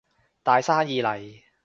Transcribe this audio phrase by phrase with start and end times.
[0.41, 1.43] 大生意嚟